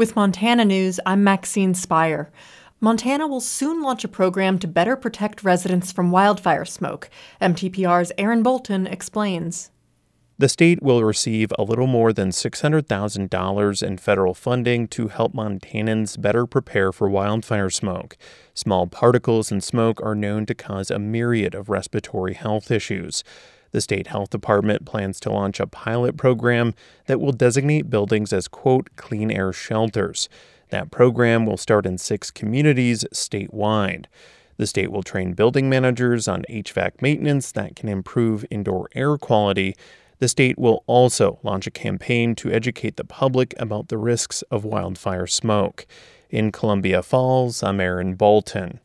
[0.00, 2.32] With Montana News, I'm Maxine Spire.
[2.80, 7.10] Montana will soon launch a program to better protect residents from wildfire smoke.
[7.38, 9.70] MTPR's Aaron Bolton explains.
[10.38, 16.18] The state will receive a little more than $600,000 in federal funding to help Montanans
[16.18, 18.16] better prepare for wildfire smoke.
[18.54, 23.22] Small particles in smoke are known to cause a myriad of respiratory health issues.
[23.72, 26.74] The state health department plans to launch a pilot program
[27.06, 30.28] that will designate buildings as, quote, clean air shelters.
[30.70, 34.06] That program will start in six communities statewide.
[34.56, 39.74] The state will train building managers on HVAC maintenance that can improve indoor air quality.
[40.18, 44.64] The state will also launch a campaign to educate the public about the risks of
[44.64, 45.86] wildfire smoke.
[46.28, 48.80] In Columbia Falls, I'm Aaron Bolton.